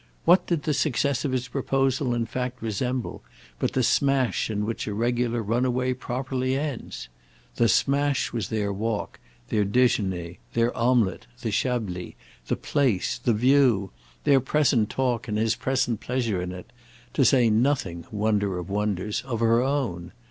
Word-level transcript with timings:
What 0.25 0.47
did 0.47 0.63
the 0.63 0.73
success 0.73 1.25
of 1.25 1.31
his 1.31 1.47
proposal 1.47 2.15
in 2.15 2.25
fact 2.25 2.59
resemble 2.59 3.21
but 3.59 3.73
the 3.73 3.83
smash 3.83 4.49
in 4.49 4.65
which 4.65 4.87
a 4.87 4.95
regular 4.95 5.43
runaway 5.43 5.93
properly 5.93 6.57
ends? 6.57 7.07
The 7.57 7.69
smash 7.69 8.33
was 8.33 8.49
their 8.49 8.73
walk, 8.73 9.19
their 9.49 9.63
déjeuner, 9.63 10.39
their 10.53 10.75
omelette, 10.75 11.27
the 11.41 11.51
Chablis, 11.51 12.15
the 12.47 12.55
place, 12.55 13.19
the 13.19 13.31
view, 13.35 13.91
their 14.23 14.39
present 14.39 14.89
talk 14.89 15.27
and 15.27 15.37
his 15.37 15.53
present 15.55 15.99
pleasure 16.01 16.41
in 16.41 16.51
it—to 16.51 17.23
say 17.23 17.51
nothing, 17.51 18.07
wonder 18.11 18.57
of 18.57 18.71
wonders, 18.71 19.21
of 19.27 19.39
her 19.41 19.61
own. 19.61 20.13